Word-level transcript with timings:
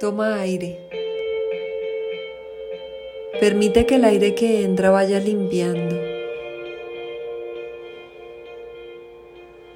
Toma 0.00 0.36
aire. 0.42 0.78
Permite 3.40 3.84
que 3.84 3.96
el 3.96 4.04
aire 4.04 4.36
que 4.36 4.62
entra 4.62 4.90
vaya 4.90 5.18
limpiando. 5.18 5.96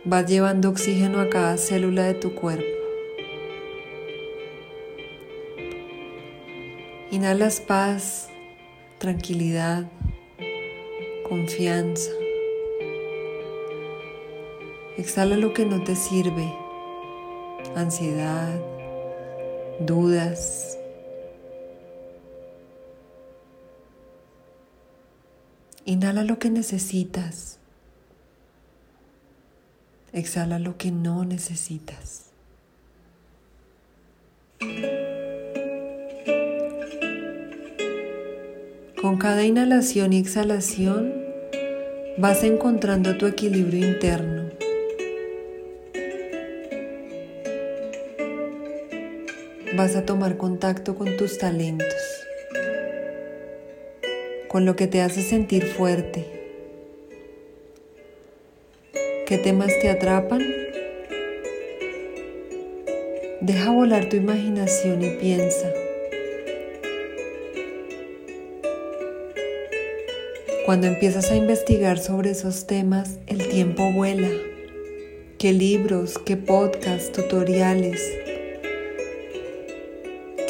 Vas 0.05 0.31
llevando 0.31 0.69
oxígeno 0.69 1.19
a 1.19 1.29
cada 1.29 1.57
célula 1.57 2.05
de 2.05 2.15
tu 2.15 2.37
cuerpo. 2.37 2.65
Inhalas 7.11 7.61
paz, 7.61 8.31
tranquilidad, 8.99 9.91
confianza. 11.29 12.13
Exhala 14.97 15.37
lo 15.37 15.53
que 15.53 15.67
no 15.67 15.83
te 15.83 15.97
sirve, 15.97 16.55
ansiedad, 17.75 18.72
dudas. 19.81 20.79
Inhala 25.85 26.25
lo 26.25 26.39
que 26.39 26.51
necesitas. 26.51 27.59
Exhala 30.13 30.59
lo 30.59 30.77
que 30.77 30.91
no 30.91 31.25
necesitas. 31.25 32.27
Con 39.01 39.19
cada 39.19 39.43
inhalación 39.45 40.13
y 40.13 40.19
exhalación 40.19 41.13
vas 42.19 42.45
encontrando 42.45 43.17
tu 43.17 43.27
equilibrio 43.27 43.89
interno. 43.89 44.51
Vas 49.75 49.97
a 49.97 50.05
tomar 50.05 50.37
contacto 50.37 50.95
con 50.95 51.17
tus 51.17 51.39
talentos, 51.39 51.97
con 54.49 54.67
lo 54.67 54.77
que 54.77 54.87
te 54.87 55.01
hace 55.01 55.23
sentir 55.23 55.65
fuerte. 55.65 56.27
¿Qué 59.27 59.39
temas 59.39 59.71
te 59.81 59.89
atrapan? 59.89 60.43
Deja 63.41 63.71
volar 63.71 64.11
tu 64.11 64.17
imaginación 64.17 65.03
y 65.03 65.11
piensa. 65.17 65.73
Cuando 70.67 70.87
empiezas 70.87 71.31
a 71.31 71.37
investigar 71.37 71.99
sobre 71.99 72.33
esos 72.33 72.67
temas, 72.67 73.19
el 73.27 73.49
tiempo 73.49 73.91
vuela. 73.91 74.29
¿Qué 75.39 75.55
libros, 75.55 76.19
qué 76.19 76.37
podcasts, 76.37 77.11
tutoriales? 77.11 78.32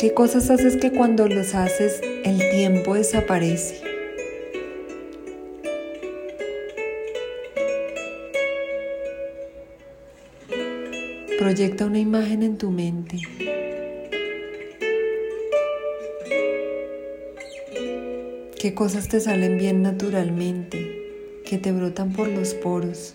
¿Qué 0.02 0.14
cosas 0.14 0.50
haces 0.50 0.76
que 0.78 0.90
cuando 0.90 1.28
los 1.28 1.54
haces 1.54 2.00
el 2.24 2.40
tiempo 2.50 2.94
desaparece? 2.94 3.84
Proyecta 11.38 11.86
una 11.86 12.00
imagen 12.00 12.42
en 12.42 12.58
tu 12.58 12.72
mente. 12.72 13.20
¿Qué 18.58 18.74
cosas 18.74 19.06
te 19.06 19.20
salen 19.20 19.56
bien 19.56 19.82
naturalmente, 19.82 21.40
que 21.44 21.58
te 21.58 21.70
brotan 21.70 22.12
por 22.12 22.26
los 22.26 22.54
poros? 22.54 23.14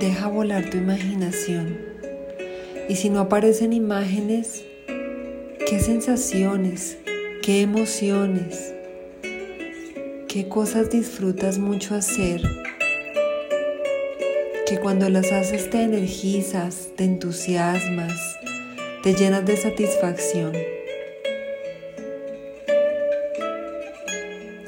Deja 0.00 0.28
volar 0.28 0.68
tu 0.68 0.76
imaginación. 0.76 1.78
Y 2.86 2.96
si 2.96 3.08
no 3.08 3.20
aparecen 3.20 3.72
imágenes, 3.72 4.62
¿qué 4.86 5.80
sensaciones, 5.80 6.98
qué 7.42 7.62
emociones, 7.62 8.74
qué 10.28 10.48
cosas 10.50 10.90
disfrutas 10.90 11.58
mucho 11.58 11.94
hacer? 11.94 12.42
Que 14.66 14.78
cuando 14.80 15.08
las 15.08 15.32
haces 15.32 15.70
te 15.70 15.80
energizas, 15.80 16.90
te 16.94 17.04
entusiasmas, 17.04 18.36
te 19.02 19.14
llenas 19.14 19.46
de 19.46 19.56
satisfacción. 19.56 20.52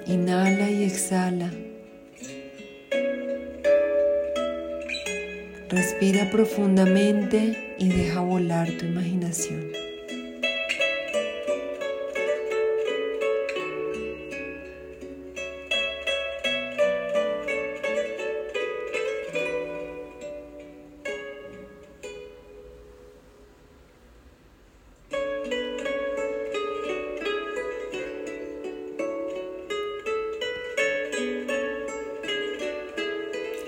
Inhala 0.07 0.71
y 0.71 0.85
exhala. 0.85 1.53
Respira 5.69 6.31
profundamente 6.31 7.75
y 7.79 7.91
deja 7.91 8.21
volar 8.21 8.71
tu 8.79 8.87
imaginación. 8.87 9.88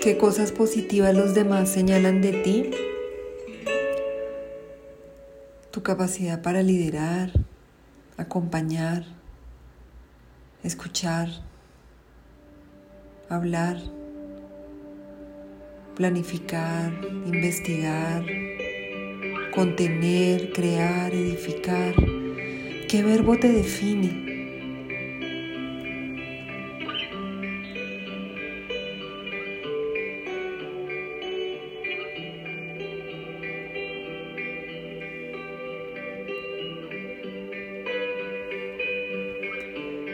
¿Qué 0.01 0.17
cosas 0.17 0.51
positivas 0.51 1.13
los 1.13 1.35
demás 1.35 1.69
señalan 1.69 2.23
de 2.23 2.31
ti? 2.31 2.71
Tu 5.69 5.83
capacidad 5.83 6.41
para 6.41 6.63
liderar, 6.63 7.29
acompañar, 8.17 9.05
escuchar, 10.63 11.29
hablar, 13.29 13.77
planificar, 15.95 16.91
investigar, 17.27 18.25
contener, 19.53 20.51
crear, 20.51 21.13
edificar. 21.13 21.93
¿Qué 22.89 23.03
verbo 23.03 23.37
te 23.37 23.51
define? 23.51 24.30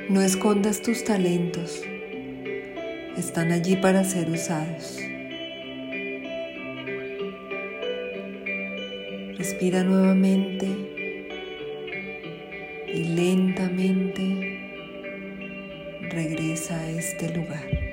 No 0.09 0.21
escondas 0.21 0.81
tus 0.81 1.03
talentos, 1.03 1.83
están 3.17 3.51
allí 3.51 3.75
para 3.75 4.05
ser 4.05 4.29
usados. 4.29 4.97
Respira 9.37 9.83
nuevamente 9.83 10.69
y 12.87 13.03
lentamente 13.03 14.59
regresa 16.09 16.79
a 16.79 16.89
este 16.89 17.35
lugar. 17.35 17.86